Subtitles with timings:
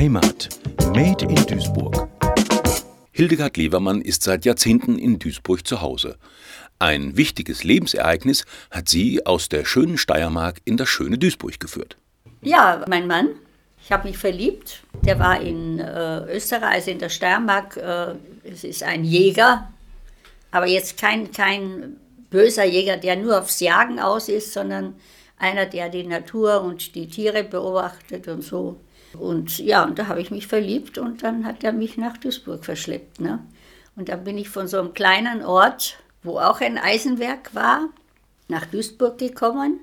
[0.00, 0.48] Heimat.
[0.94, 2.08] Made in Duisburg.
[3.12, 6.16] Hildegard Levermann ist seit Jahrzehnten in Duisburg zu Hause.
[6.78, 11.98] Ein wichtiges Lebensereignis hat sie aus der schönen Steiermark in das schöne Duisburg geführt.
[12.40, 13.28] Ja, mein Mann.
[13.84, 14.84] Ich habe mich verliebt.
[15.04, 17.76] Der war in äh, Österreich, also in der Steiermark.
[17.76, 18.14] Äh,
[18.44, 19.70] es ist ein Jäger,
[20.50, 21.98] aber jetzt kein, kein
[22.30, 24.94] böser Jäger, der nur aufs Jagen aus ist, sondern
[25.36, 28.80] einer, der die Natur und die Tiere beobachtet und so.
[29.18, 32.64] Und ja, und da habe ich mich verliebt und dann hat er mich nach Duisburg
[32.64, 33.20] verschleppt.
[33.20, 33.40] Ne?
[33.96, 37.88] Und dann bin ich von so einem kleinen Ort, wo auch ein Eisenwerk war,
[38.48, 39.80] nach Duisburg gekommen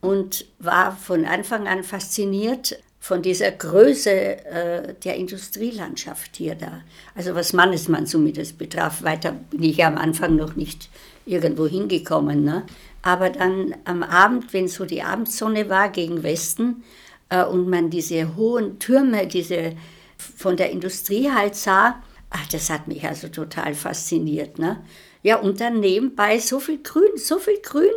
[0.00, 6.82] und war von Anfang an fasziniert von dieser Größe äh, der Industrielandschaft hier da.
[7.14, 9.02] Also was Mannesmann zumindest betraf.
[9.02, 10.90] Weiter bin ich am Anfang noch nicht
[11.24, 12.44] irgendwo hingekommen.
[12.44, 12.64] Ne?
[13.02, 16.82] Aber dann am Abend, wenn so die Abendsonne war gegen Westen
[17.30, 19.74] und man diese hohen Türme, diese
[20.16, 24.58] von der Industrie halt sah, ach, das hat mich also total fasziniert.
[24.58, 24.82] Ne?
[25.22, 27.92] Ja, und dann nebenbei so viel Grün, so viel Grün.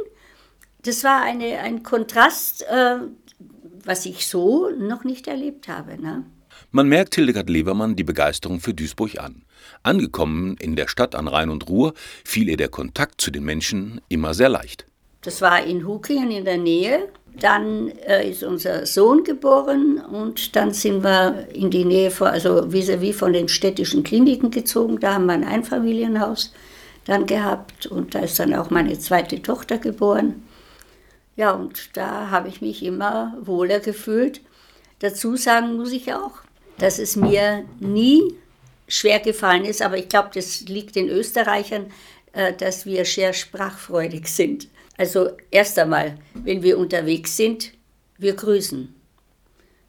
[0.83, 2.97] Das war eine, ein Kontrast, äh,
[3.83, 6.01] was ich so noch nicht erlebt habe.
[6.01, 6.25] Ne?
[6.71, 9.43] Man merkt Hildegard Levermann die Begeisterung für Duisburg an.
[9.83, 14.01] Angekommen in der Stadt an Rhein und Ruhr fiel ihr der Kontakt zu den Menschen
[14.09, 14.85] immer sehr leicht.
[15.21, 17.09] Das war in Hukingen in der Nähe.
[17.41, 22.69] Dann äh, ist unser Sohn geboren und dann sind wir in die Nähe, von, also
[22.71, 24.99] vis-à-vis -vis von den städtischen Kliniken gezogen.
[24.99, 26.53] Da haben wir ein Einfamilienhaus
[27.05, 30.47] dann gehabt und da ist dann auch meine zweite Tochter geboren.
[31.35, 34.41] Ja, und da habe ich mich immer wohler gefühlt.
[34.99, 36.33] Dazu sagen muss ich auch,
[36.77, 38.21] dass es mir nie
[38.87, 41.87] schwer gefallen ist, aber ich glaube, das liegt den Österreichern,
[42.33, 44.67] äh, dass wir sehr sprachfreudig sind.
[45.01, 47.71] Also erst einmal, wenn wir unterwegs sind,
[48.19, 48.93] wir grüßen.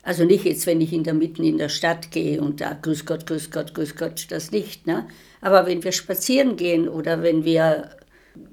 [0.03, 3.05] Also nicht jetzt, wenn ich in der Mitten in der Stadt gehe und da Grüß
[3.05, 4.87] Gott, Grüß Gott, Grüß Gott, das nicht.
[4.87, 5.07] Ne?
[5.43, 7.91] Aber wenn wir spazieren gehen oder wenn wir,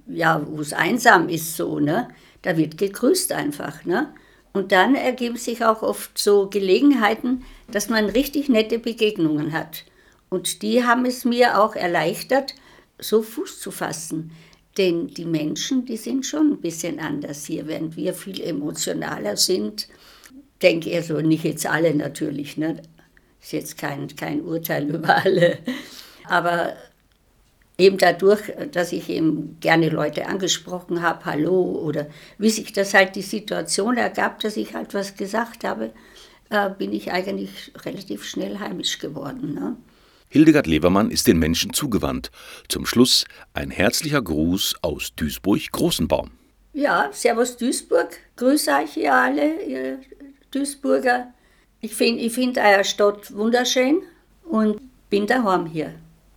[0.06, 2.10] ja, wo es einsam ist, so, ne,
[2.42, 3.86] da wird gegrüßt einfach.
[3.86, 4.14] Ne?
[4.52, 9.86] Und dann ergeben sich auch oft so Gelegenheiten, dass man richtig nette Begegnungen hat.
[10.28, 12.54] Und die haben es mir auch erleichtert,
[13.00, 14.34] so Fuß zu fassen.
[14.80, 19.90] Denn die Menschen, die sind schon ein bisschen anders hier, während wir viel emotionaler sind.
[20.62, 22.82] Denke also nicht jetzt alle natürlich, ne?
[23.42, 25.58] ist jetzt kein, kein Urteil über alle.
[26.24, 26.78] Aber
[27.78, 32.08] eben dadurch, dass ich eben gerne Leute angesprochen habe, hallo, oder
[32.38, 35.92] wie sich das halt die Situation ergab, dass ich halt was gesagt habe,
[36.52, 39.56] äh, bin ich eigentlich relativ schnell heimisch geworden.
[39.56, 39.76] Ne?
[40.32, 42.30] Hildegard Levermann ist den Menschen zugewandt.
[42.68, 46.30] Zum Schluss ein herzlicher Gruß aus Duisburg-Großenbaum.
[46.74, 48.16] Ja, Servus Duisburg.
[48.36, 50.00] Grüße euch ihr alle, ihr
[50.52, 51.34] Duisburger.
[51.82, 54.04] Ich finde ich find eure Stadt wunderschön
[54.44, 54.80] und
[55.10, 55.96] bin daheim hier.